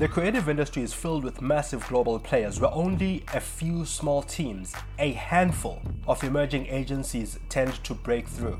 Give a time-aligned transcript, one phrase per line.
[0.00, 4.72] The creative industry is filled with massive global players where only a few small teams,
[4.98, 8.58] a handful of emerging agencies tend to break through.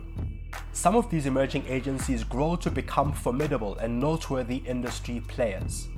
[0.74, 5.88] Some of these emerging agencies grow to become formidable and noteworthy industry players.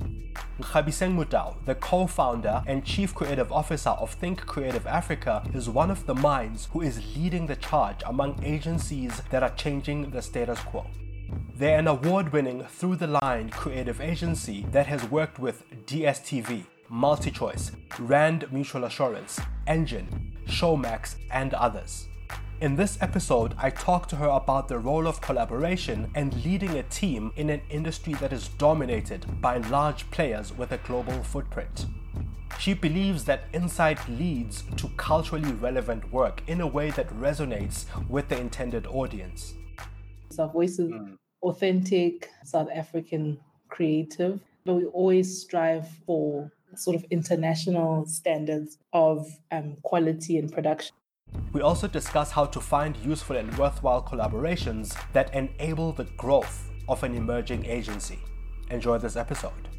[0.61, 6.15] Nkgabiseng the co-founder and chief creative officer of Think Creative Africa, is one of the
[6.15, 10.85] minds who is leading the charge among agencies that are changing the status quo.
[11.55, 17.75] They're an award winning through the line creative agency that has worked with DSTV, MultiChoice,
[17.99, 22.07] Rand Mutual Assurance, Engen, Showmax, and others.
[22.59, 26.83] In this episode, I talk to her about the role of collaboration and leading a
[26.83, 31.85] team in an industry that is dominated by large players with a global footprint.
[32.57, 38.29] She believes that insight leads to culturally relevant work in a way that resonates with
[38.29, 39.53] the intended audience.
[40.39, 41.15] Our voice is mm.
[41.43, 49.75] Authentic, South African creative, but we always strive for sort of international standards of um,
[49.83, 50.95] quality and production.
[51.51, 57.03] We also discuss how to find useful and worthwhile collaborations that enable the growth of
[57.03, 58.19] an emerging agency.
[58.71, 59.69] Enjoy this episode.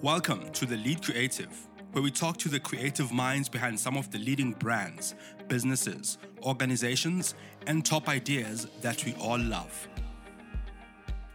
[0.00, 1.48] Welcome to The Lead Creative,
[1.92, 5.14] where we talk to the creative minds behind some of the leading brands,
[5.48, 7.34] businesses, organizations,
[7.66, 9.88] and top ideas that we all love.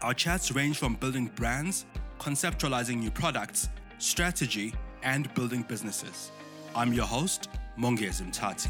[0.02, 1.86] Our chats range from building brands,
[2.20, 6.32] conceptualizing new products, strategy, and building businesses.
[6.76, 8.70] I'm your host, Mongezi Mtati.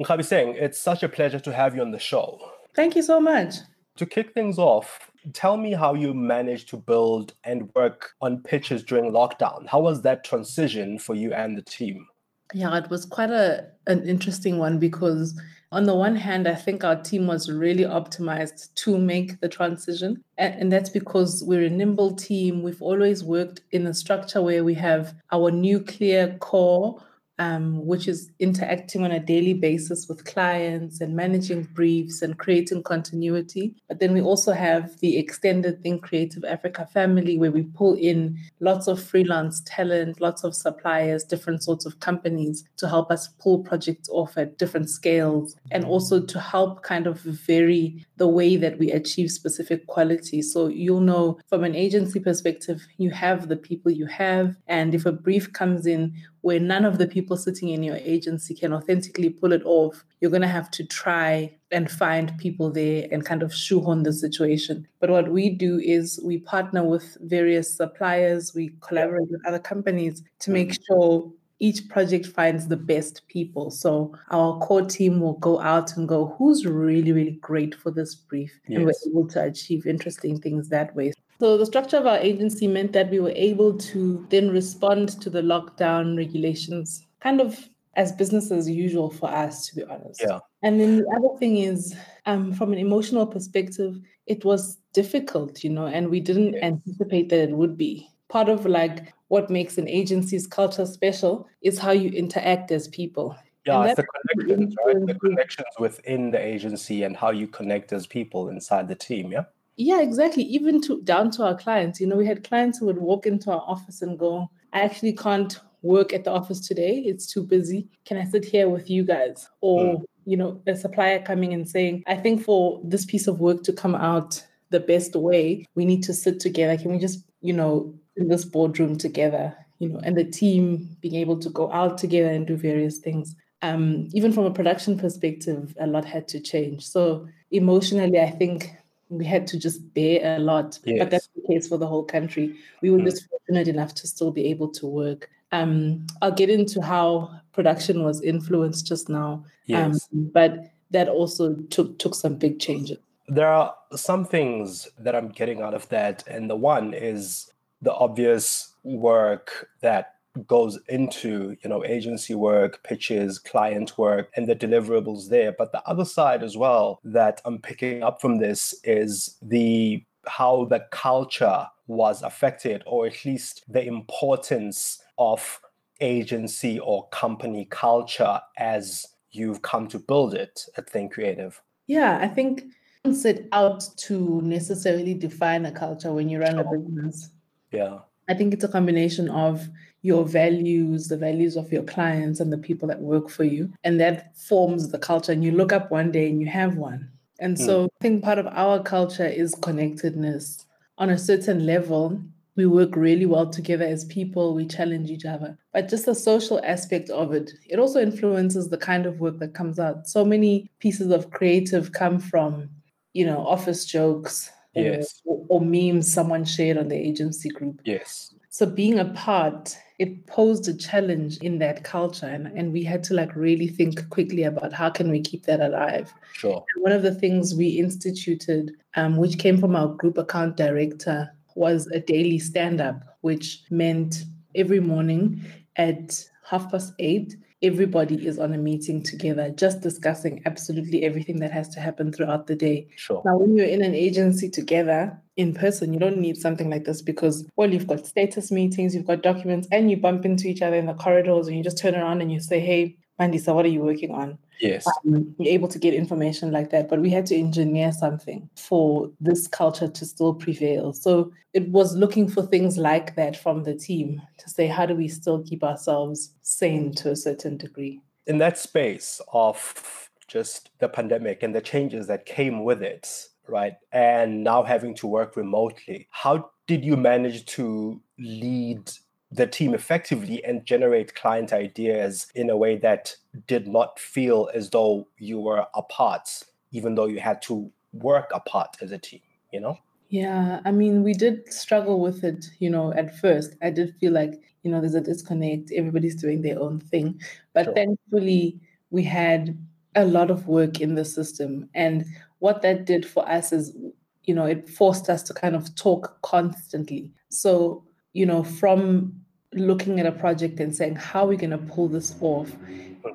[0.00, 2.38] Nkgabiseng, it's such a pleasure to have you on the show.
[2.74, 3.56] Thank you so much.
[3.96, 8.82] To kick things off, tell me how you managed to build and work on pitches
[8.82, 9.66] during lockdown.
[9.66, 12.06] How was that transition for you and the team?
[12.54, 15.38] Yeah, it was quite a an interesting one because
[15.70, 20.24] on the one hand, I think our team was really optimized to make the transition.
[20.38, 22.62] And, that's because we're a nimble team.
[22.62, 27.02] We've always worked in a structure where we have our nuclear core
[27.38, 32.82] um, which is interacting on a daily basis with clients and managing briefs and creating
[32.82, 33.74] continuity.
[33.88, 38.38] But then we also have the extended Think Creative Africa family, where we pull in
[38.60, 43.60] lots of freelance talent, lots of suppliers, different sorts of companies to help us pull
[43.60, 48.78] projects off at different scales and also to help kind of vary the way that
[48.78, 50.42] we achieve specific quality.
[50.42, 54.56] So you'll know from an agency perspective, you have the people you have.
[54.66, 58.54] And if a brief comes in, where none of the people sitting in your agency
[58.54, 63.06] can authentically pull it off, you're going to have to try and find people there
[63.10, 64.86] and kind of shoehorn the situation.
[65.00, 70.22] But what we do is we partner with various suppliers, we collaborate with other companies
[70.40, 70.94] to make mm-hmm.
[70.94, 73.70] sure each project finds the best people.
[73.70, 78.14] So our core team will go out and go, who's really, really great for this
[78.14, 78.52] brief?
[78.68, 78.76] Yes.
[78.76, 81.12] And we're able to achieve interesting things that way.
[81.40, 85.30] So the structure of our agency meant that we were able to then respond to
[85.30, 90.22] the lockdown regulations kind of as business as usual for us, to be honest.
[90.24, 90.38] Yeah.
[90.62, 91.94] And then the other thing is,
[92.26, 96.66] um, from an emotional perspective, it was difficult, you know, and we didn't yeah.
[96.66, 98.08] anticipate that it would be.
[98.28, 103.36] Part of like what makes an agency's culture special is how you interact as people.
[103.66, 105.06] Yeah, it's the connections, right?
[105.06, 109.32] The connections within the agency and how you connect as people inside the team.
[109.32, 109.44] Yeah.
[109.78, 110.42] Yeah, exactly.
[110.42, 112.00] Even to down to our clients.
[112.00, 115.12] You know, we had clients who would walk into our office and go, I actually
[115.12, 116.98] can't work at the office today.
[116.98, 117.88] It's too busy.
[118.04, 119.48] Can I sit here with you guys?
[119.60, 120.04] Or, mm.
[120.24, 123.72] you know, a supplier coming and saying, I think for this piece of work to
[123.72, 126.76] come out the best way, we need to sit together.
[126.76, 131.14] Can we just, you know, in this boardroom together, you know, and the team being
[131.14, 133.36] able to go out together and do various things.
[133.62, 136.84] Um, even from a production perspective, a lot had to change.
[136.84, 138.72] So emotionally, I think
[139.08, 140.78] we had to just bear a lot.
[140.84, 140.98] Yes.
[140.98, 142.56] But that's the case for the whole country.
[142.82, 143.04] We were mm.
[143.04, 145.30] just fortunate enough to still be able to work.
[145.52, 149.44] Um, I'll get into how production was influenced just now.
[149.66, 150.08] Yes.
[150.12, 152.98] Um, but that also took took some big changes.
[153.28, 157.52] There are some things that I'm getting out of that, and the one is
[157.82, 160.14] the obvious work that
[160.46, 165.52] goes into you know agency work pitches client work and the deliverables there.
[165.52, 170.66] But the other side as well that i'm picking up from this is the how
[170.66, 175.60] the culture was affected or at least the importance of
[176.00, 181.60] agency or company culture as you've come to build it at think creative.
[181.86, 182.64] Yeah i think
[183.04, 187.30] it's set out to necessarily define a culture when you run a business.
[187.72, 187.98] Yeah.
[188.28, 189.68] I think it's a combination of
[190.02, 193.72] your values, the values of your clients and the people that work for you.
[193.84, 195.32] And that forms the culture.
[195.32, 197.10] And you look up one day and you have one.
[197.40, 197.88] And so mm.
[198.00, 200.64] I think part of our culture is connectedness.
[200.98, 202.20] On a certain level,
[202.56, 205.56] we work really well together as people, we challenge each other.
[205.72, 209.54] But just the social aspect of it, it also influences the kind of work that
[209.54, 210.08] comes out.
[210.08, 212.68] So many pieces of creative come from,
[213.14, 215.22] you know, office jokes yes.
[215.24, 217.80] or, or memes someone shared on the agency group.
[217.84, 218.34] Yes.
[218.48, 222.26] So being a part, it posed a challenge in that culture.
[222.26, 225.60] And, and we had to like really think quickly about how can we keep that
[225.60, 226.12] alive.
[226.32, 226.64] Sure.
[226.74, 231.30] And one of the things we instituted, um, which came from our group account director,
[231.56, 234.24] was a daily stand up, which meant
[234.54, 235.44] every morning
[235.76, 241.50] at half past eight, everybody is on a meeting together, just discussing absolutely everything that
[241.50, 242.88] has to happen throughout the day.
[242.96, 243.22] Sure.
[243.24, 247.02] Now, when you're in an agency together in person, you don't need something like this
[247.02, 250.76] because, well, you've got status meetings, you've got documents, and you bump into each other
[250.76, 253.68] in the corridors and you just turn around and you say, hey, Mandisa, what are
[253.68, 254.38] you working on?
[254.60, 254.86] Yes.
[254.86, 256.88] Um, you're able to get information like that.
[256.88, 260.92] But we had to engineer something for this culture to still prevail.
[260.92, 264.94] So it was looking for things like that from the team to say, how do
[264.94, 268.00] we still keep ourselves sane to a certain degree?
[268.26, 273.08] In that space of just the pandemic and the changes that came with it,
[273.46, 273.74] right?
[273.92, 278.90] And now having to work remotely, how did you manage to lead
[279.30, 283.14] the team effectively and generate client ideas in a way that
[283.46, 286.28] did not feel as though you were apart,
[286.72, 289.20] even though you had to work apart as a team,
[289.52, 289.76] you know?
[290.08, 293.56] Yeah, I mean, we did struggle with it, you know, at first.
[293.62, 297.20] I did feel like, you know, there's a disconnect, everybody's doing their own thing.
[297.52, 297.74] But sure.
[297.74, 298.58] thankfully,
[298.90, 299.58] we had
[299.94, 301.68] a lot of work in the system.
[301.74, 302.06] And
[302.38, 303.76] what that did for us is,
[304.24, 307.12] you know, it forced us to kind of talk constantly.
[307.28, 307.84] So
[308.18, 309.14] you know, from
[309.54, 312.50] looking at a project and saying, how are we going to pull this off?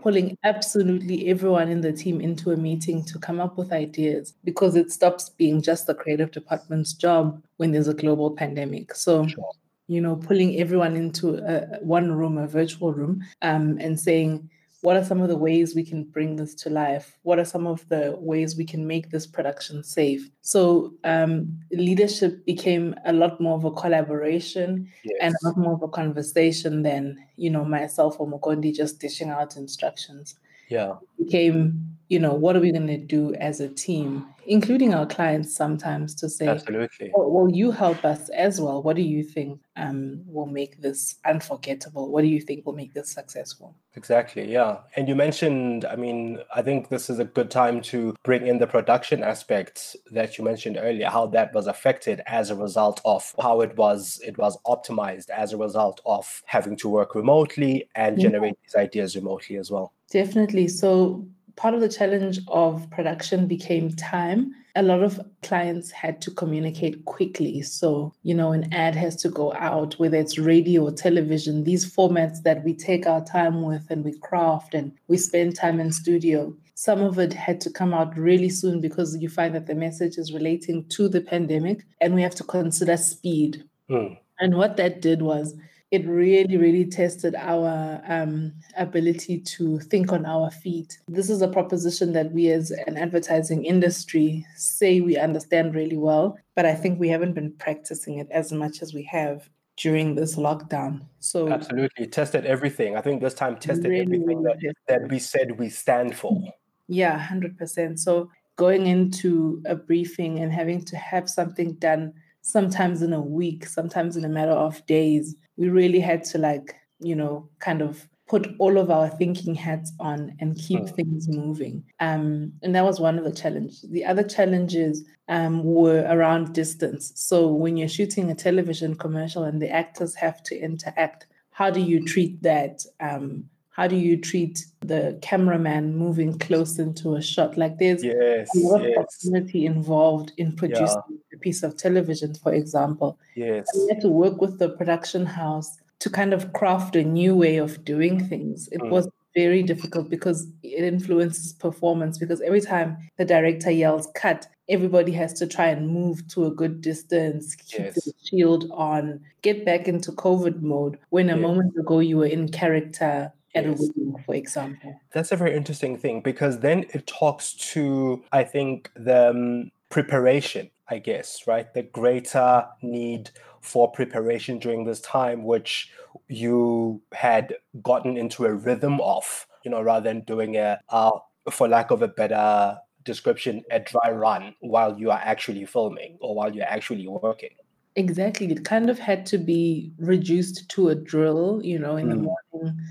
[0.02, 4.78] Pulling absolutely everyone in the team into a meeting to come up with ideas because
[4.78, 8.96] it stops being just the creative department's job when there's a global pandemic.
[8.96, 9.52] So, sure.
[9.88, 14.50] you know, pulling everyone into a, one room, a virtual room, um, and saying,
[14.84, 17.18] what are some of the ways we can bring this to life?
[17.24, 20.30] What are some of the ways we can make this production safe?
[20.42, 25.18] So um, leadership became a lot more of a collaboration yes.
[25.22, 29.30] and a lot more of a conversation than you know myself or Mukondi just dishing
[29.30, 30.36] out instructions.
[30.68, 34.94] Yeah, it became you know what are we going to do as a team including
[34.94, 37.12] our clients sometimes to say absolutely.
[37.16, 38.84] Well, will you help us as well?
[38.84, 42.12] What do you think um, will make this unforgettable?
[42.12, 43.76] What do you think will make this successful?
[43.96, 44.80] Exactly yeah.
[44.96, 48.58] And you mentioned i mean i think this is a good time to bring in
[48.58, 53.34] the production aspects that you mentioned earlier how that was affected as a result of
[53.42, 58.20] how it was it was optimized as a result of having to work remotely and
[58.20, 58.64] generate yeah.
[58.64, 59.94] these ideas remotely as well.
[60.12, 60.68] Definitely.
[60.68, 64.54] So part of the challenge of production became time.
[64.76, 67.62] A lot of clients had to communicate quickly.
[67.62, 71.86] So, you know, an ad has to go out, whether it's radio or television, these
[71.86, 75.92] formats that we take our time with and we craft and we spend time in
[75.92, 76.56] studio.
[76.74, 80.18] Some of it had to come out really soon because you find that the message
[80.18, 83.64] is relating to the pandemic and we have to consider speed.
[83.90, 84.18] Mm.
[84.40, 85.54] And what that did was
[85.94, 90.98] it really, really tested our um, ability to think on our feet.
[91.08, 96.36] This is a proposition that we, as an advertising industry, say we understand really well,
[96.56, 100.36] but I think we haven't been practicing it as much as we have during this
[100.36, 101.02] lockdown.
[101.20, 102.98] So absolutely tested everything.
[102.98, 104.76] I think this time tested really, everything that, tested.
[104.88, 106.42] that we said we stand for.
[106.88, 108.00] Yeah, hundred percent.
[108.00, 113.68] So going into a briefing and having to have something done sometimes in a week,
[113.68, 115.36] sometimes in a matter of days.
[115.58, 119.92] We really had to like, you know, kind of put all of our thinking hats
[120.00, 120.88] on and keep oh.
[120.88, 121.84] things moving.
[122.00, 123.86] Um, and that was one of the challenges.
[123.90, 127.12] The other challenges um, were around distance.
[127.16, 131.82] So when you're shooting a television commercial and the actors have to interact, how do
[131.82, 132.84] you treat that?
[133.00, 137.58] Um, how do you treat the cameraman moving close into a shot?
[137.58, 138.90] Like there's yes, a lot yes.
[138.90, 141.36] of proximity involved in producing yeah.
[141.36, 143.18] a piece of television, for example.
[143.36, 143.68] Yes.
[143.74, 147.36] And we had to work with the production house to kind of craft a new
[147.36, 148.70] way of doing things.
[148.72, 148.90] It mm.
[148.92, 155.12] was very difficult because it influences performance because every time the director yells cut everybody
[155.12, 157.96] has to try and move to a good distance keep yes.
[157.96, 162.48] the shield on get back into covid mode when a moment ago you were in
[162.48, 163.80] character at yes.
[163.80, 165.00] a wedding, for example.
[165.12, 170.72] That's a very interesting thing because then it talks to, I think, the um, preparation,
[170.90, 171.72] I guess, right?
[171.74, 173.32] The greater need
[173.62, 175.92] for preparation during this time, which
[176.28, 181.12] you had gotten into a rhythm of, you know, rather than doing a, uh,
[181.50, 186.36] for lack of a better description, a dry run while you are actually filming or
[186.36, 187.50] while you're actually working.
[187.96, 188.52] Exactly.
[188.52, 192.10] It kind of had to be reduced to a drill, you know, in mm.
[192.10, 192.82] the morning.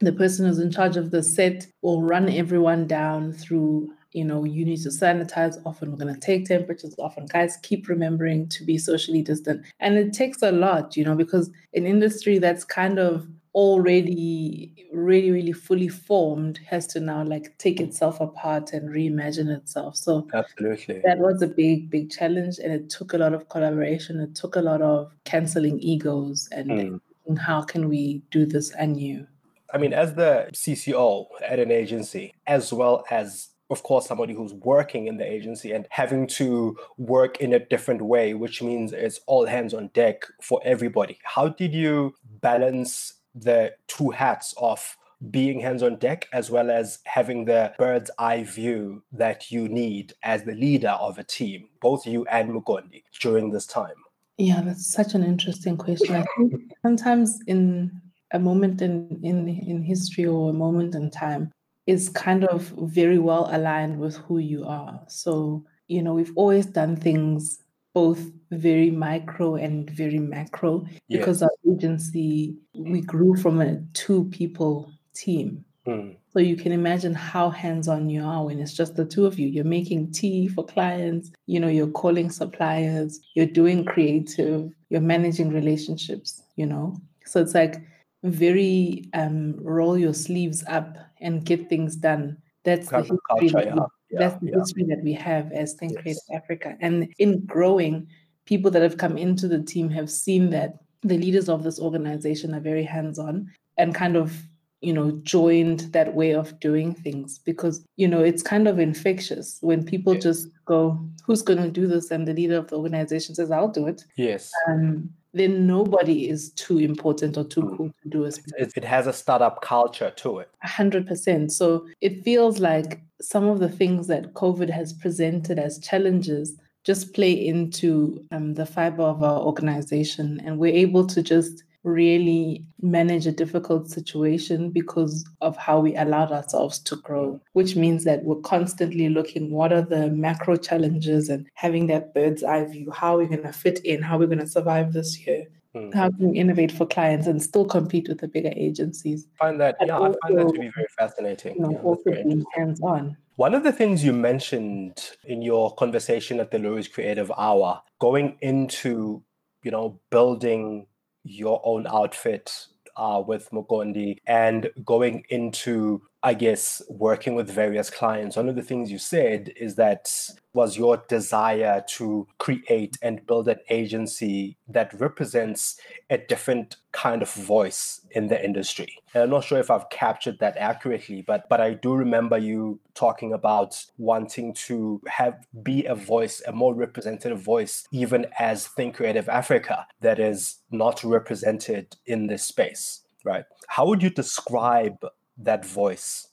[0.00, 4.44] The person who's in charge of the set will run everyone down through you know,
[4.44, 5.90] you need to sanitize often.
[5.90, 7.26] We're going to take temperatures often.
[7.26, 9.64] Guys, keep remembering to be socially distant.
[9.78, 15.30] And it takes a lot, you know, because an industry that's kind of already really,
[15.30, 19.96] really fully formed has to now like take itself apart and reimagine itself.
[19.96, 22.58] So absolutely that was a big, big challenge.
[22.58, 24.20] And it took a lot of collaboration.
[24.20, 27.38] It took a lot of canceling egos and mm.
[27.38, 29.26] how can we do this anew.
[29.72, 34.52] I mean, as the CCO at an agency, as well as of course, somebody who's
[34.52, 39.20] working in the agency and having to work in a different way, which means it's
[39.26, 41.18] all hands on deck for everybody.
[41.22, 44.96] How did you balance the two hats of
[45.30, 50.14] being hands on deck as well as having the bird's eye view that you need
[50.22, 53.94] as the leader of a team, both you and Mukondi, during this time?
[54.36, 56.16] Yeah, that's such an interesting question.
[56.16, 58.00] I think sometimes in
[58.32, 61.50] a moment in, in in history or a moment in time,
[61.86, 65.00] is kind of very well aligned with who you are.
[65.08, 67.58] So, you know, we've always done things
[67.92, 74.92] both very micro and very macro because our agency, we grew from a two people
[75.14, 75.64] team.
[75.86, 76.16] Mm.
[76.32, 79.48] So you can imagine how hands-on you are when it's just the two of you.
[79.48, 85.50] You're making tea for clients, you know, you're calling suppliers, you're doing creative, you're managing
[85.50, 86.96] relationships, you know.
[87.26, 87.82] So it's like
[88.22, 92.36] very um, roll your sleeves up and get things done.
[92.64, 93.18] That's the history.
[93.28, 94.18] Culture, that we, yeah.
[94.18, 94.58] That's the yeah.
[94.58, 96.02] history that we have as Think yes.
[96.02, 96.76] Creative Africa.
[96.80, 98.06] And in growing,
[98.44, 102.54] people that have come into the team have seen that the leaders of this organization
[102.54, 104.42] are very hands-on and kind of
[104.80, 109.58] you know joined that way of doing things because you know it's kind of infectious
[109.60, 110.22] when people yes.
[110.22, 113.68] just go who's going to do this and the leader of the organization says i'll
[113.68, 117.76] do it yes um, then nobody is too important or too mm.
[117.76, 118.38] cool to do it.
[118.56, 120.50] It has a startup culture to it.
[120.64, 121.50] 100%.
[121.50, 127.14] So it feels like some of the things that COVID has presented as challenges just
[127.14, 130.40] play into um, the fiber of our organization.
[130.44, 136.30] And we're able to just really manage a difficult situation because of how we allowed
[136.30, 141.48] ourselves to grow, which means that we're constantly looking what are the macro challenges and
[141.54, 142.90] having that bird's eye view.
[142.90, 144.02] How are we going to fit in?
[144.02, 145.46] How are we going to survive this year?
[145.74, 145.94] Mm.
[145.94, 149.26] How can we innovate for clients and still compete with the bigger agencies?
[149.40, 151.54] I find that, yeah, also, I find that to be very fascinating.
[151.56, 153.16] You know, yeah, also being hands on.
[153.36, 158.36] One of the things you mentioned in your conversation at the Loeries Creative Hour, going
[158.40, 159.22] into,
[159.62, 160.86] you know, building
[161.24, 162.52] your own outfit
[162.96, 168.36] uh, with Mukondi and going into, I guess, working with various clients.
[168.36, 170.10] One of the things you said is that
[170.52, 177.32] was your desire to create and build an agency that represents a different kind of
[177.32, 178.98] voice in the industry.
[179.14, 182.80] And I'm not sure if I've captured that accurately, but but I do remember you
[182.94, 188.96] talking about wanting to have be a voice, a more representative voice, even as Think
[188.96, 193.44] Creative Africa that is not represented in this space, right?
[193.68, 194.98] How would you describe
[195.44, 196.26] that voice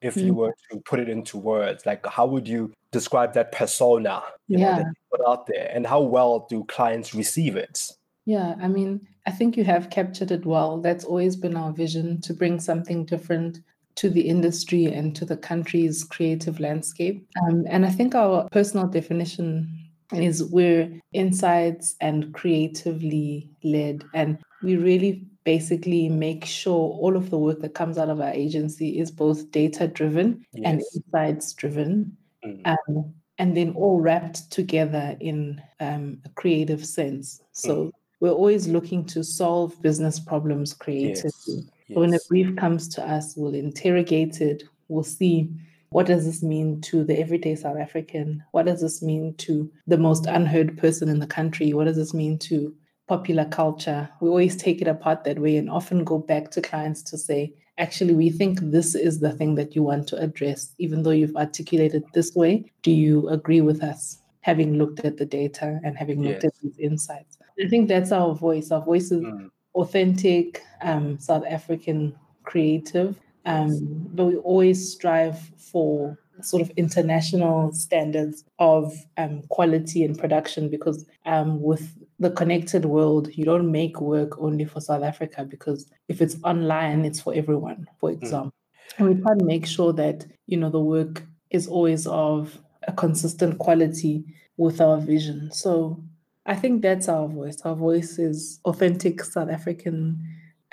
[0.00, 0.36] if you mm.
[0.36, 4.70] were to put it into words like how would you describe that persona you yeah.
[4.70, 7.88] know, that you put out there and how well do clients receive it
[8.24, 12.20] yeah i mean i think you have captured it well that's always been our vision
[12.20, 13.60] to bring something different
[13.94, 18.86] to the industry and to the country's creative landscape um, and i think our personal
[18.86, 19.68] definition
[20.12, 27.38] is we're insights and creatively led and we really basically make sure all of the
[27.38, 30.64] work that comes out of our agency is both data driven yes.
[30.64, 32.16] and insights driven.
[32.44, 32.66] Mm.
[32.66, 37.40] Um, and then all wrapped together in um, a creative sense.
[37.52, 37.90] So mm.
[38.20, 41.30] we're always looking to solve business problems creatively.
[41.46, 41.64] Yes.
[41.92, 45.50] So when a brief comes to us, we'll interrogate it, we'll see
[45.92, 48.42] what does this mean to the everyday South African?
[48.52, 51.74] What does this mean to the most unheard person in the country?
[51.74, 52.74] What does this mean to
[53.08, 57.02] popular culture, we always take it apart that way and often go back to clients
[57.02, 61.02] to say, actually, we think this is the thing that you want to address, even
[61.02, 62.70] though you've articulated this way.
[62.82, 66.78] Do you agree with us, having looked at the data and having looked at these
[66.78, 67.38] insights?
[67.62, 68.70] I think that's our voice.
[68.70, 69.50] Our voice is mm.
[69.74, 78.44] authentic, um, South African creative, um, but we always strive for sort of international standards
[78.58, 84.38] of um, quality and production because um, with the connected world, you don't make work
[84.38, 88.14] only for South Africa because if it's online, it's for everyone, for mm.
[88.14, 88.52] example.
[88.52, 88.98] Mm.
[88.98, 92.92] And we try to make sure that, you know, the work is always of a
[92.92, 94.24] consistent quality
[94.56, 95.50] with our vision.
[95.52, 96.02] So
[96.46, 97.60] I think that's our voice.
[97.64, 100.22] Our voice is authentic South African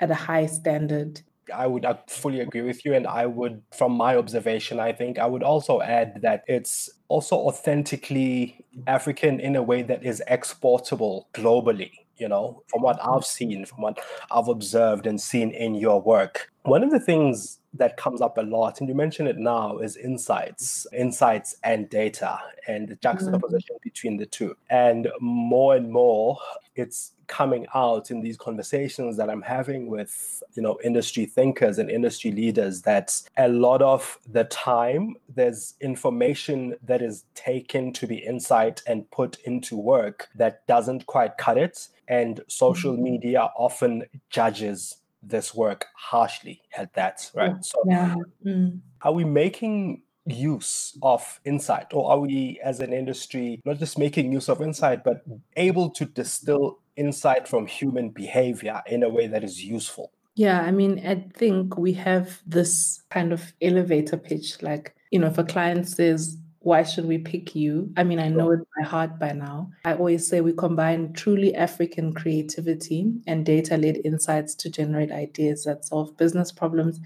[0.00, 1.20] at a high standard.
[1.50, 2.94] I would I fully agree with you.
[2.94, 7.36] And I would, from my observation, I think I would also add that it's also
[7.36, 11.92] authentically African in a way that is exportable globally.
[12.16, 13.98] You know, from what I've seen, from what
[14.30, 16.52] I've observed and seen in your work.
[16.64, 19.96] One of the things that comes up a lot, and you mention it now, is
[19.96, 22.38] insights, insights and data,
[22.68, 23.88] and the juxtaposition mm-hmm.
[23.88, 24.54] between the two.
[24.68, 26.36] And more and more,
[26.80, 31.88] it's coming out in these conversations that I'm having with, you know, industry thinkers and
[31.88, 38.16] industry leaders that a lot of the time there's information that is taken to be
[38.16, 41.88] insight and put into work that doesn't quite cut it.
[42.08, 43.04] And social mm-hmm.
[43.04, 47.64] media often judges this work harshly at that, right?
[47.64, 48.16] So, yeah.
[48.44, 48.80] Mm.
[49.02, 54.32] are we making use of insight, or are we as an industry not just making
[54.32, 55.24] use of insight, but
[55.56, 60.12] able to distill insight from human behavior in a way that is useful?
[60.34, 64.62] Yeah, I mean, I think we have this kind of elevator pitch.
[64.62, 67.90] Like, you know, if a client says, why should we pick you?
[67.96, 69.70] I mean, I know it by heart by now.
[69.84, 75.64] I always say we combine truly African creativity and data led insights to generate ideas
[75.64, 77.00] that solve business problems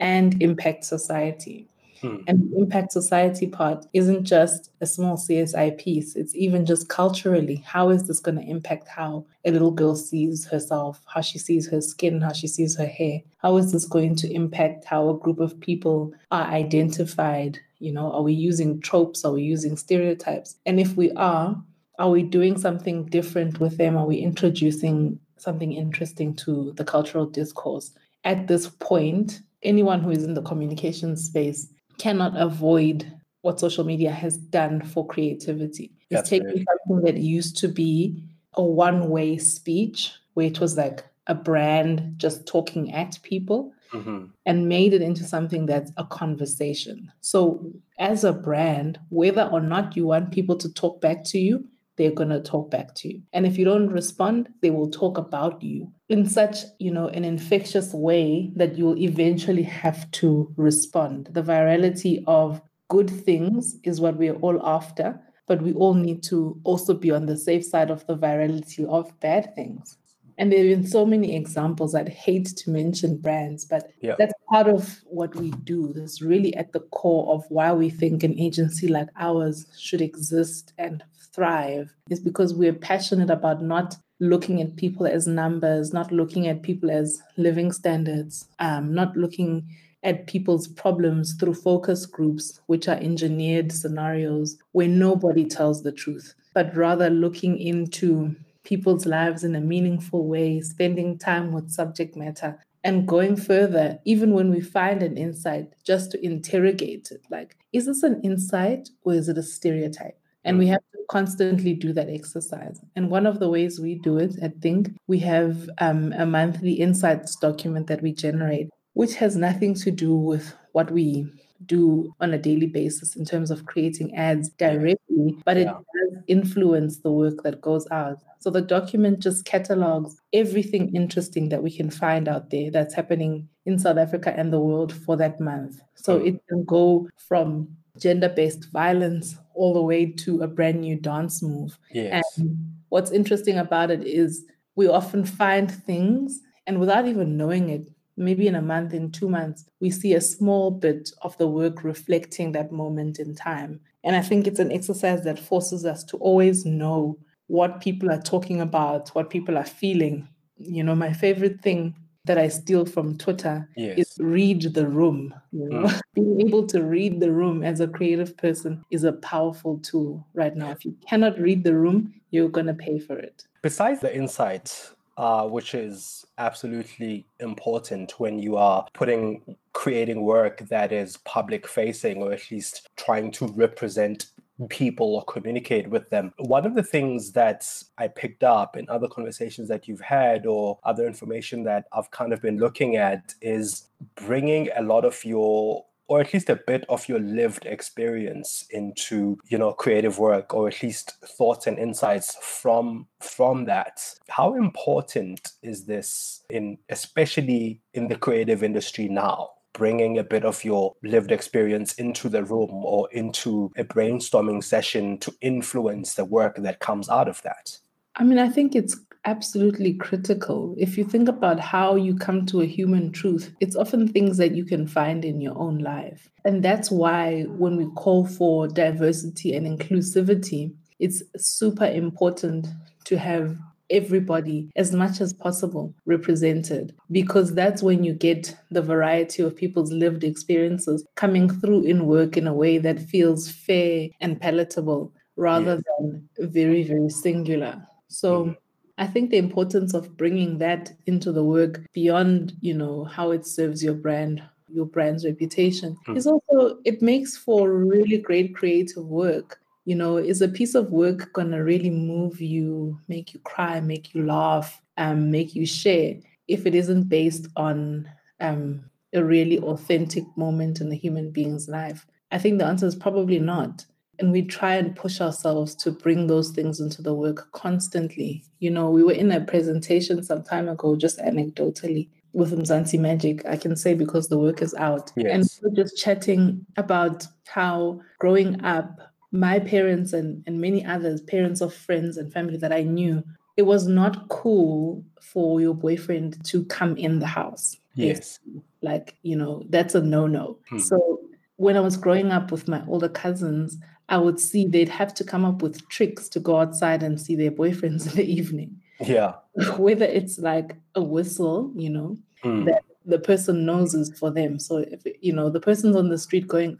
[0.00, 1.68] and impact society.
[2.00, 2.16] Hmm.
[2.26, 7.56] And the impact society part isn't just a small CSI piece, it's even just culturally.
[7.64, 11.68] How is this going to impact how a little girl sees herself, how she sees
[11.70, 13.20] her skin, how she sees her hair?
[13.38, 17.58] How is this going to impact how a group of people are identified?
[17.78, 19.24] You know, are we using tropes?
[19.24, 20.56] Are we using stereotypes?
[20.66, 21.62] And if we are,
[21.98, 23.96] are we doing something different with them?
[23.96, 27.92] Are we introducing something interesting to the cultural discourse?
[28.24, 33.10] At this point, anyone who is in the communication space cannot avoid
[33.42, 35.92] what social media has done for creativity.
[36.10, 41.04] It's taking something that used to be a one way speech, where it was like
[41.26, 44.26] a brand just talking at people, mm-hmm.
[44.46, 47.10] and made it into something that's a conversation.
[47.20, 51.68] So, as a brand, whether or not you want people to talk back to you,
[51.96, 53.22] they're going to talk back to you.
[53.32, 57.24] And if you don't respond, they will talk about you in such, you know, an
[57.24, 61.28] infectious way that you'll eventually have to respond.
[61.32, 66.60] The virality of good things is what we're all after, but we all need to
[66.64, 69.96] also be on the safe side of the virality of bad things.
[70.36, 71.94] And there have been so many examples.
[71.94, 74.16] I'd hate to mention brands, but yeah.
[74.18, 75.92] that's part of what we do.
[75.94, 80.72] That's really at the core of why we think an agency like ours should exist
[80.76, 86.46] and thrive is because we're passionate about not looking at people as numbers, not looking
[86.46, 89.66] at people as living standards, um, not looking
[90.02, 96.34] at people's problems through focus groups, which are engineered scenarios where nobody tells the truth,
[96.52, 102.58] but rather looking into people's lives in a meaningful way, spending time with subject matter,
[102.82, 107.86] and going further, even when we find an insight, just to interrogate it like, is
[107.86, 110.18] this an insight or is it a stereotype?
[110.44, 112.80] And we have to constantly do that exercise.
[112.96, 116.74] And one of the ways we do it, I think, we have um, a monthly
[116.74, 121.26] insights document that we generate, which has nothing to do with what we
[121.66, 126.98] do on a daily basis in terms of creating ads directly, but it does influence
[126.98, 128.18] the work that goes out.
[128.40, 133.48] So the document just catalogs everything interesting that we can find out there that's happening
[133.64, 135.80] in South Africa and the world for that month.
[135.94, 140.96] So it can go from gender based violence all the way to a brand new
[140.96, 141.78] dance move.
[141.92, 142.38] Yes.
[142.38, 144.44] And what's interesting about it is
[144.76, 149.28] we often find things and without even knowing it, maybe in a month, in two
[149.28, 153.80] months, we see a small bit of the work reflecting that moment in time.
[154.02, 158.20] And I think it's an exercise that forces us to always know what people are
[158.20, 160.28] talking about, what people are feeling.
[160.56, 163.98] You know, my favorite thing that I steal from Twitter yes.
[163.98, 165.34] is read the room.
[165.52, 165.82] You know?
[165.82, 166.00] Mm.
[166.14, 170.54] Being able to read the room as a creative person is a powerful tool right
[170.54, 170.70] now.
[170.70, 173.44] If you cannot read the room, you're going to pay for it.
[173.62, 180.92] Besides the insight, uh, which is absolutely important when you are putting creating work that
[180.92, 184.26] is public facing or at least trying to represent
[184.68, 186.32] people or communicate with them.
[186.38, 187.66] One of the things that
[187.98, 192.32] I picked up in other conversations that you've had or other information that I've kind
[192.32, 196.84] of been looking at is bringing a lot of your or at least a bit
[196.90, 202.36] of your lived experience into you know creative work or at least thoughts and insights
[202.42, 210.18] from from that how important is this in especially in the creative industry now bringing
[210.18, 215.34] a bit of your lived experience into the room or into a brainstorming session to
[215.42, 217.78] influence the work that comes out of that
[218.16, 220.74] I mean, I think it's absolutely critical.
[220.78, 224.54] If you think about how you come to a human truth, it's often things that
[224.54, 226.28] you can find in your own life.
[226.44, 232.68] And that's why when we call for diversity and inclusivity, it's super important
[233.04, 233.56] to have
[233.94, 239.92] everybody as much as possible represented because that's when you get the variety of people's
[239.92, 245.74] lived experiences coming through in work in a way that feels fair and palatable rather
[245.74, 245.82] yes.
[245.98, 248.56] than very very singular so.
[248.96, 253.44] I think the importance of bringing that into the work beyond, you know, how it
[253.44, 256.16] serves your brand, your brand's reputation mm.
[256.16, 259.58] is also it makes for really great creative work.
[259.84, 264.14] You know, is a piece of work gonna really move you, make you cry, make
[264.14, 266.14] you laugh, um, make you share
[266.48, 268.08] if it isn't based on
[268.40, 272.06] um, a really authentic moment in a human being's life?
[272.30, 273.84] I think the answer is probably not
[274.18, 278.44] and we try and push ourselves to bring those things into the work constantly.
[278.60, 283.44] You know, we were in a presentation some time ago, just anecdotally, with Mzansi Magic,
[283.46, 285.12] I can say because the work is out.
[285.16, 285.60] Yes.
[285.62, 288.98] And we are just chatting about how growing up,
[289.34, 293.22] my parents and, and many others, parents of friends and family that I knew,
[293.56, 297.76] it was not cool for your boyfriend to come in the house.
[297.94, 298.38] Yes.
[298.80, 300.58] Like, you know, that's a no no.
[300.68, 300.78] Hmm.
[300.78, 301.20] So
[301.56, 303.76] when I was growing up with my older cousins,
[304.08, 307.34] I would see they'd have to come up with tricks to go outside and see
[307.34, 308.80] their boyfriends in the evening.
[309.00, 309.34] Yeah.
[309.76, 312.66] Whether it's like a whistle, you know, mm.
[312.66, 314.60] that the person knows is for them.
[314.60, 316.78] So if you know the person's on the street going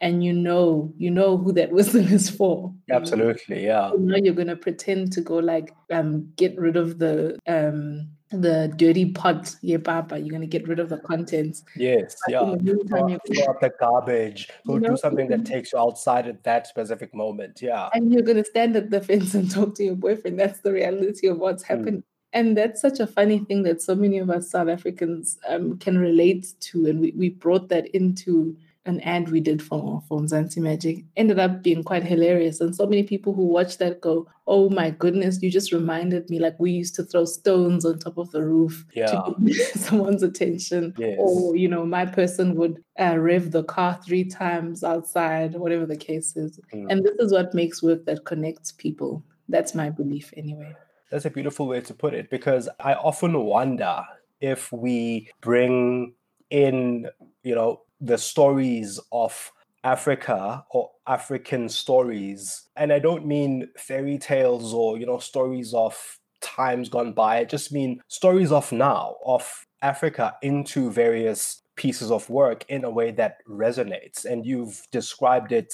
[0.00, 2.72] and you know you know who that wisdom is for.
[2.90, 3.90] Absolutely, yeah.
[3.92, 8.70] You know you're gonna pretend to go like um get rid of the um the
[8.76, 10.18] dirty pot, yeah, papa.
[10.18, 11.64] You're gonna get rid of the contents.
[11.76, 12.44] Yes, but yeah.
[12.44, 14.48] Meantime, throw up the garbage.
[14.66, 17.60] Go you know, do something that takes you outside at that specific moment.
[17.62, 17.88] Yeah.
[17.94, 20.38] And you're gonna stand at the fence and talk to your boyfriend.
[20.38, 21.74] That's the reality of what's hmm.
[21.74, 22.00] happening.
[22.00, 22.04] Mm.
[22.34, 25.98] And that's such a funny thing that so many of us South Africans um, can
[25.98, 28.54] relate to, and we, we brought that into
[28.88, 32.60] an ad we did for, for Mzansi Magic ended up being quite hilarious.
[32.60, 36.38] And so many people who watched that go, Oh my goodness, you just reminded me
[36.38, 39.06] like we used to throw stones on top of the roof yeah.
[39.06, 40.94] to get someone's attention.
[40.96, 41.16] Yes.
[41.20, 45.96] Or, you know, my person would uh, rev the car three times outside, whatever the
[45.96, 46.58] case is.
[46.72, 46.86] Mm.
[46.90, 49.22] And this is what makes work that connects people.
[49.48, 50.74] That's my belief anyway.
[51.10, 54.02] That's a beautiful way to put it because I often wonder
[54.40, 56.14] if we bring
[56.50, 57.08] in,
[57.42, 59.52] you know, the stories of
[59.84, 62.68] Africa or African stories.
[62.76, 65.96] And I don't mean fairy tales or, you know, stories of
[66.40, 67.38] times gone by.
[67.38, 72.90] I just mean stories of now, of Africa into various pieces of work in a
[72.90, 74.24] way that resonates.
[74.24, 75.72] And you've described it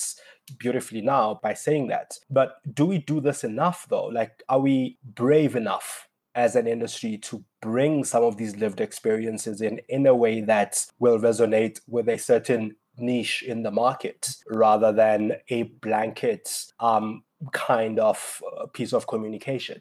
[0.58, 2.18] beautifully now by saying that.
[2.30, 4.06] But do we do this enough though?
[4.06, 9.60] Like, are we brave enough as an industry to bring some of these lived experiences
[9.60, 14.92] in in a way that will resonate with a certain niche in the market rather
[14.92, 16.48] than a blanket
[16.80, 19.80] um, kind of uh, piece of communication?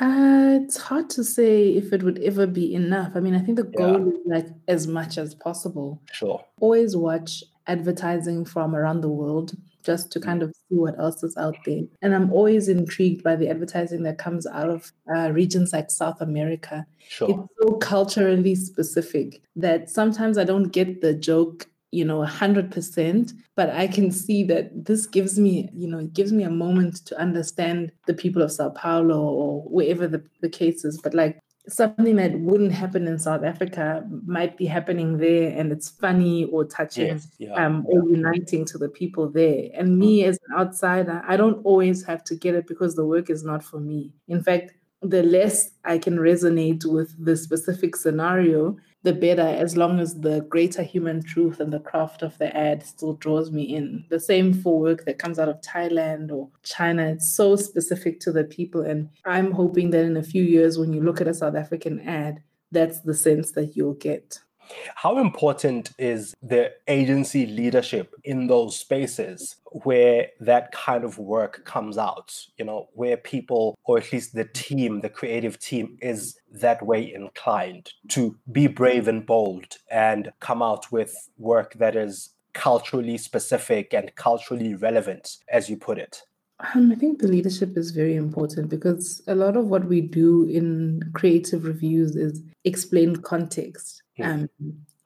[0.00, 3.12] Uh, it's hard to say if it would ever be enough.
[3.14, 4.12] I mean, I think the goal yeah.
[4.12, 6.00] is like as much as possible.
[6.12, 6.42] Sure.
[6.60, 9.52] Always watch advertising from around the world
[9.82, 11.82] just to kind of see what else is out there.
[12.00, 16.20] And I'm always intrigued by the advertising that comes out of uh, regions like South
[16.20, 16.86] America.
[17.08, 17.28] Sure.
[17.30, 23.70] It's so culturally specific that sometimes I don't get the joke you know 100% but
[23.70, 27.16] i can see that this gives me you know it gives me a moment to
[27.20, 32.16] understand the people of sao paulo or wherever the, the case is but like something
[32.16, 37.06] that wouldn't happen in South Africa might be happening there and it's funny or touching
[37.06, 39.68] yes, yeah, um, or uniting to the people there.
[39.74, 40.28] And me mm.
[40.28, 43.62] as an outsider, I don't always have to get it because the work is not
[43.62, 44.12] for me.
[44.26, 44.72] In fact,
[45.02, 50.42] the less I can resonate with the specific scenario, the better, as long as the
[50.42, 54.04] greater human truth and the craft of the ad still draws me in.
[54.10, 57.08] The same for work that comes out of Thailand or China.
[57.08, 58.82] It's so specific to the people.
[58.82, 62.00] And I'm hoping that in a few years, when you look at a South African
[62.00, 64.38] ad, that's the sense that you'll get.
[64.94, 71.98] How important is the agency leadership in those spaces where that kind of work comes
[71.98, 72.46] out?
[72.58, 77.12] You know, where people, or at least the team, the creative team, is that way
[77.12, 83.94] inclined to be brave and bold and come out with work that is culturally specific
[83.94, 86.22] and culturally relevant, as you put it?
[86.74, 90.44] Um, I think the leadership is very important because a lot of what we do
[90.44, 94.01] in creative reviews is explain context.
[94.20, 94.48] Um,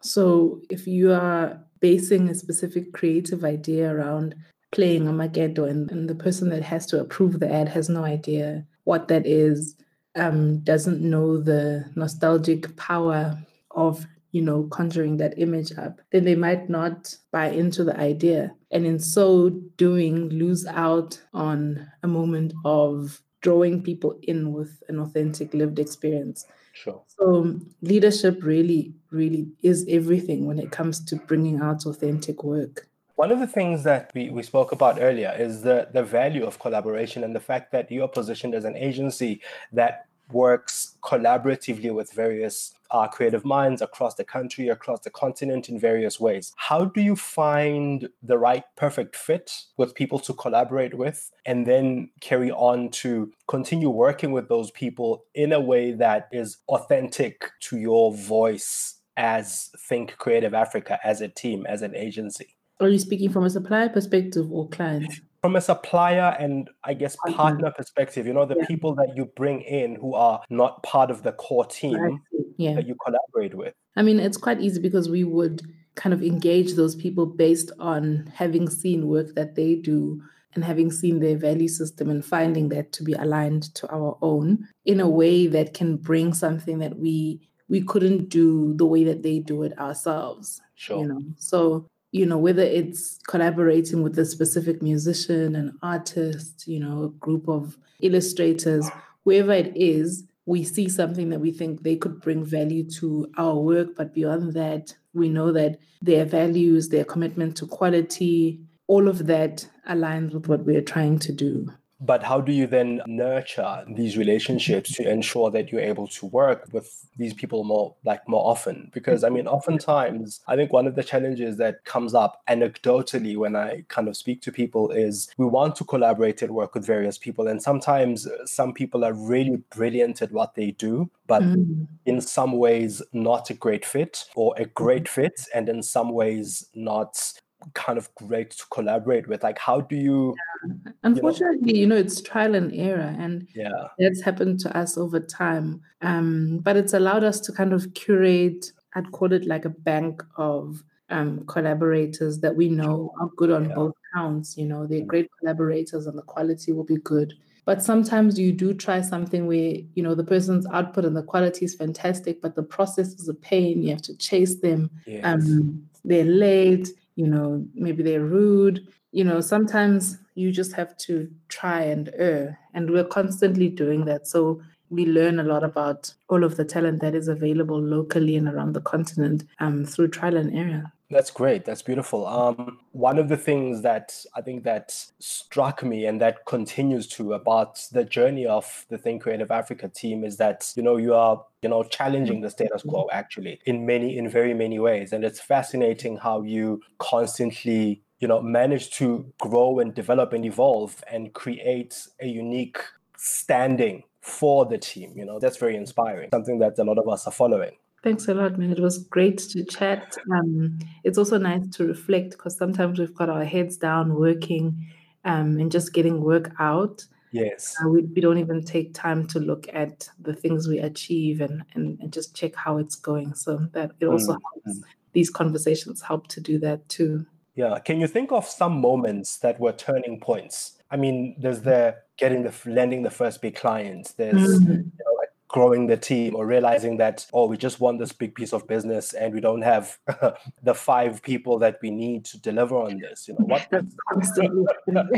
[0.00, 4.34] so if you are basing a specific creative idea around
[4.72, 8.04] playing a Magedo and, and the person that has to approve the ad has no
[8.04, 9.76] idea what that is,
[10.16, 13.38] um, doesn't know the nostalgic power
[13.72, 18.54] of you know conjuring that image up, then they might not buy into the idea,
[18.70, 24.98] and in so doing, lose out on a moment of drawing people in with an
[24.98, 26.46] authentic lived experience.
[26.72, 27.00] Sure.
[27.06, 32.88] So um, leadership really, really is everything when it comes to bringing out authentic work.
[33.14, 36.58] One of the things that we, we spoke about earlier is the, the value of
[36.58, 39.40] collaboration and the fact that you are positioned as an agency
[39.72, 45.78] that works collaboratively with various uh, creative minds across the country, across the continent in
[45.78, 46.52] various ways.
[46.56, 52.10] How do you find the right perfect fit with people to collaborate with and then
[52.20, 57.78] carry on to continue working with those people in a way that is authentic to
[57.78, 62.56] your voice as Think Creative Africa, as a team, as an agency?
[62.80, 65.20] Are you speaking from a supplier perspective or client?
[65.46, 68.66] From a supplier and I guess partner perspective, you know, the yeah.
[68.66, 72.20] people that you bring in who are not part of the core team
[72.56, 72.74] yeah.
[72.74, 73.72] that you collaborate with.
[73.94, 75.62] I mean, it's quite easy because we would
[75.94, 80.20] kind of engage those people based on having seen work that they do
[80.56, 84.66] and having seen their value system and finding that to be aligned to our own
[84.84, 89.22] in a way that can bring something that we we couldn't do the way that
[89.22, 90.60] they do it ourselves.
[90.74, 91.02] Sure.
[91.02, 96.80] You know, so you know, whether it's collaborating with a specific musician, an artist, you
[96.80, 98.88] know, a group of illustrators,
[99.24, 103.56] whoever it is, we see something that we think they could bring value to our
[103.56, 103.88] work.
[103.96, 109.68] But beyond that, we know that their values, their commitment to quality, all of that
[109.86, 111.68] aligns with what we're trying to do.
[112.00, 116.68] But how do you then nurture these relationships to ensure that you're able to work
[116.72, 118.90] with these people more like more often?
[118.92, 123.56] Because I mean, oftentimes I think one of the challenges that comes up anecdotally when
[123.56, 127.16] I kind of speak to people is we want to collaborate and work with various
[127.16, 127.48] people.
[127.48, 131.86] And sometimes some people are really brilliant at what they do, but mm.
[132.04, 135.22] in some ways not a great fit or a great mm-hmm.
[135.22, 137.32] fit, and in some ways not
[137.74, 139.42] kind of great to collaborate with?
[139.42, 140.92] Like how do you yeah.
[141.02, 143.88] unfortunately you know, you know, it's trial and error and yeah.
[143.98, 145.80] that's happened to us over time.
[146.02, 150.22] Um but it's allowed us to kind of curate i'd call it like a bank
[150.36, 153.74] of um collaborators that we know are good on yeah.
[153.74, 154.86] both counts you know?
[154.86, 155.06] They're mm.
[155.06, 157.34] great collaborators and the quality will be good.
[157.64, 161.64] But sometimes you do try something where you know the person's output and the quality
[161.64, 163.82] is fantastic but the process is a pain.
[163.82, 164.90] You have to chase them.
[165.06, 165.24] Yes.
[165.24, 168.86] um, they're late you know, maybe they're rude.
[169.12, 172.58] You know, sometimes you just have to try and err.
[172.74, 174.26] And we're constantly doing that.
[174.26, 178.48] So we learn a lot about all of the talent that is available locally and
[178.48, 180.92] around the continent um, through trial and error.
[181.08, 181.64] That's great.
[181.64, 182.26] That's beautiful.
[182.26, 187.34] Um, one of the things that I think that struck me and that continues to
[187.34, 191.44] about the journey of the Think Creative Africa team is that you know you are
[191.62, 195.40] you know challenging the status quo actually in many in very many ways, and it's
[195.40, 202.08] fascinating how you constantly you know manage to grow and develop and evolve and create
[202.20, 202.78] a unique
[203.16, 205.12] standing for the team.
[205.14, 206.30] You know that's very inspiring.
[206.32, 207.76] Something that a lot of us are following.
[208.06, 208.70] Thanks a lot, man.
[208.70, 210.16] It was great to chat.
[210.32, 214.86] Um, it's also nice to reflect because sometimes we've got our heads down working
[215.24, 217.04] um, and just getting work out.
[217.32, 217.74] Yes.
[217.82, 221.64] Uh, we, we don't even take time to look at the things we achieve and,
[221.74, 223.34] and, and just check how it's going.
[223.34, 224.70] So that it also mm-hmm.
[224.70, 224.82] helps.
[225.12, 227.26] These conversations help to do that too.
[227.56, 227.76] Yeah.
[227.80, 230.78] Can you think of some moments that were turning points?
[230.92, 234.12] I mean, there's the getting the landing the first big clients.
[234.12, 234.70] There's mm-hmm.
[234.70, 235.15] you know,
[235.48, 239.12] growing the team or realizing that oh we just want this big piece of business
[239.12, 239.96] and we don't have
[240.62, 244.64] the five people that we need to deliver on this you know what that's constantly
[244.88, 245.08] an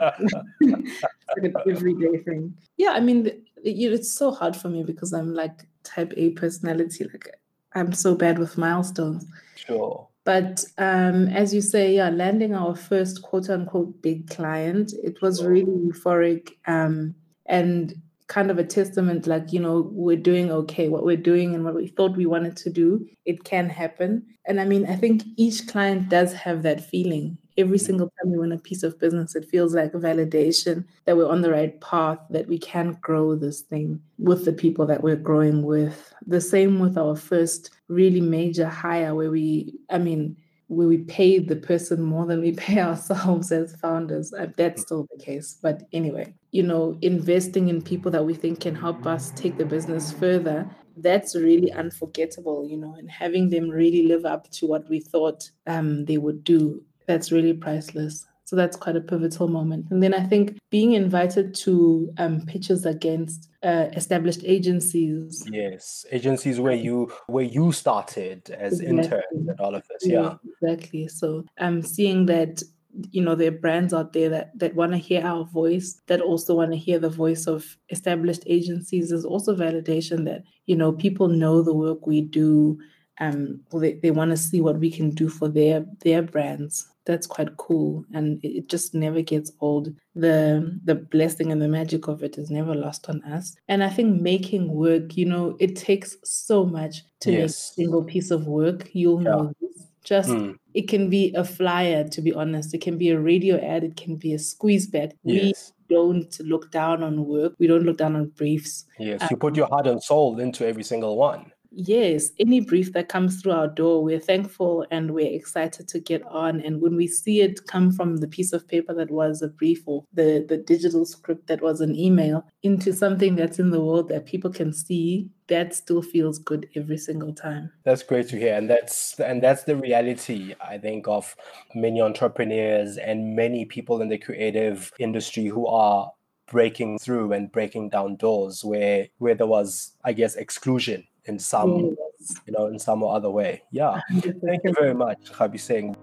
[1.70, 2.52] everyday thing.
[2.76, 3.30] Yeah i mean
[3.62, 7.28] it's so hard for me because i'm like type a personality like
[7.74, 9.24] i'm so bad with milestones.
[9.54, 10.08] Sure.
[10.24, 15.42] But um, as you say, yeah, landing our first quote unquote big client, it was
[15.42, 16.50] really euphoric.
[16.66, 17.14] Um,
[17.46, 17.94] and
[18.28, 20.88] kind of a testament like you know we're doing okay.
[20.88, 24.24] What we're doing and what we thought we wanted to do it can happen.
[24.46, 27.38] And i mean i think each client does have that feeling.
[27.56, 27.86] Every mm.
[27.86, 31.30] single time we win a piece of business it feels like a validation that we're
[31.30, 35.16] on the right path that we can grow this thing with the people that we're
[35.16, 36.14] growing with.
[36.26, 40.36] The same with our first really major hire where we i mean
[40.68, 44.32] where we pay the person more than we pay ourselves as founders.
[44.32, 45.58] Uh, that's still the case.
[45.60, 49.64] But anyway, you know, investing in people that we think can help us take the
[49.64, 54.88] business further, that's really unforgettable, you know, and having them really live up to what
[54.88, 58.26] we thought um, they would do, that's really priceless.
[58.48, 59.88] So that's quite a pivotal moment.
[59.90, 65.46] And then I think being invited to um, pitches against uh, established agencies.
[65.52, 68.86] Yes, agencies where you where you started as exactly.
[68.88, 69.98] interns and all of this.
[70.00, 70.34] Yeah, yeah.
[70.62, 71.08] exactly.
[71.08, 72.62] So I'm um, seeing that
[73.10, 76.22] you know there are brands out there that that want to hear our voice that
[76.22, 80.90] also want to hear the voice of established agencies is also validation that you know
[80.90, 82.78] people know the work we do
[83.20, 86.88] um they, they want to see what we can do for their their brands.
[87.04, 88.04] That's quite cool.
[88.12, 89.94] And it just never gets old.
[90.14, 93.56] The the blessing and the magic of it is never lost on us.
[93.68, 97.38] And i think making work you know it takes so much to yes.
[97.38, 98.88] make a single piece of work.
[98.92, 99.30] You'll yeah.
[99.30, 99.84] know this.
[100.04, 100.56] Just mm.
[100.72, 102.72] it can be a flyer to be honest.
[102.72, 103.84] It can be a radio ad.
[103.84, 105.72] It can be a squeeze back yes.
[105.88, 107.54] we don't look down on work.
[107.58, 108.86] We don't look down on briefs.
[108.98, 109.22] Yes.
[109.22, 113.08] Um, you put your heart and soul into every single one Yes, any brief that
[113.08, 116.60] comes through our door, we're thankful and we're excited to get on.
[116.60, 119.82] And when we see it come from the piece of paper that was a brief
[119.86, 124.08] or the, the digital script that was an email into something that's in the world
[124.08, 127.70] that people can see, that still feels good every single time.
[127.84, 128.54] That's great to hear.
[128.54, 131.34] And that's and that's the reality, I think, of
[131.74, 136.12] many entrepreneurs and many people in the creative industry who are
[136.50, 141.96] breaking through and breaking down doors where where there was, I guess, exclusion in some
[142.18, 142.34] yes.
[142.46, 143.62] you know in some or other way.
[143.70, 144.00] Yeah.
[144.10, 145.94] Thank you very much Nkgabiseng.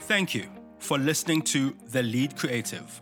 [0.00, 0.46] Thank you
[0.78, 3.00] for listening to the lead creative.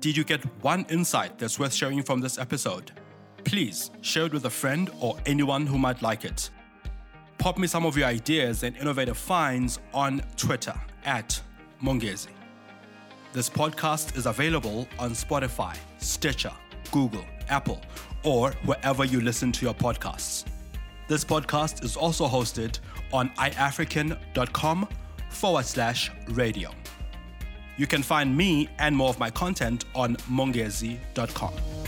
[0.00, 2.90] Did you get one insight that's worth sharing from this episode?
[3.44, 6.50] Please share it with a friend or anyone who might like it.
[7.38, 11.40] Pop me some of your ideas and innovative finds on twitter at
[11.82, 12.30] mongezi.
[13.32, 16.52] This podcast is available on spotify stitcher
[16.92, 17.80] google apple
[18.22, 20.44] or wherever you listen to your podcasts
[21.08, 22.78] this podcast is also hosted
[23.12, 24.88] on iafrican.com
[25.30, 26.70] forward slash radio.
[27.76, 31.81] You can find me and more of my content on mongezi.com.